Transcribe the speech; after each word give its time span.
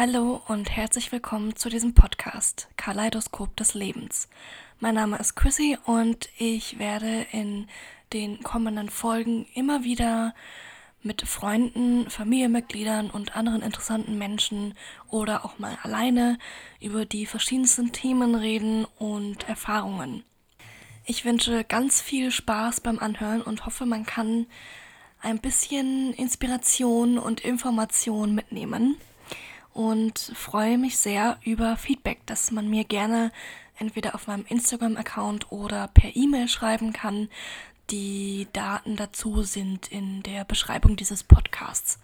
Hallo 0.00 0.40
und 0.46 0.70
herzlich 0.70 1.10
willkommen 1.10 1.56
zu 1.56 1.68
diesem 1.68 1.92
Podcast 1.92 2.68
Kaleidoskop 2.76 3.56
des 3.56 3.74
Lebens. 3.74 4.28
Mein 4.78 4.94
Name 4.94 5.18
ist 5.18 5.34
Chrissy 5.34 5.76
und 5.86 6.28
ich 6.38 6.78
werde 6.78 7.26
in 7.32 7.66
den 8.12 8.40
kommenden 8.44 8.90
Folgen 8.90 9.48
immer 9.54 9.82
wieder 9.82 10.36
mit 11.02 11.22
Freunden, 11.22 12.08
Familienmitgliedern 12.10 13.10
und 13.10 13.34
anderen 13.34 13.60
interessanten 13.60 14.16
Menschen 14.18 14.74
oder 15.10 15.44
auch 15.44 15.58
mal 15.58 15.76
alleine 15.82 16.38
über 16.80 17.04
die 17.04 17.26
verschiedensten 17.26 17.90
Themen 17.90 18.36
reden 18.36 18.86
und 19.00 19.48
Erfahrungen. 19.48 20.22
Ich 21.06 21.24
wünsche 21.24 21.64
ganz 21.64 22.00
viel 22.00 22.30
Spaß 22.30 22.82
beim 22.82 23.00
Anhören 23.00 23.42
und 23.42 23.66
hoffe, 23.66 23.84
man 23.84 24.06
kann 24.06 24.46
ein 25.22 25.40
bisschen 25.40 26.14
Inspiration 26.14 27.18
und 27.18 27.40
Information 27.40 28.32
mitnehmen 28.32 28.96
und 29.72 30.18
freue 30.18 30.78
mich 30.78 30.98
sehr 30.98 31.38
über 31.44 31.76
Feedback, 31.76 32.20
das 32.26 32.50
man 32.50 32.68
mir 32.68 32.84
gerne 32.84 33.32
entweder 33.78 34.14
auf 34.14 34.26
meinem 34.26 34.44
Instagram-Account 34.46 35.52
oder 35.52 35.88
per 35.88 36.16
E-Mail 36.16 36.48
schreiben 36.48 36.92
kann. 36.92 37.28
Die 37.90 38.48
Daten 38.52 38.96
dazu 38.96 39.42
sind 39.42 39.88
in 39.88 40.22
der 40.22 40.44
Beschreibung 40.44 40.96
dieses 40.96 41.22
Podcasts. 41.22 41.98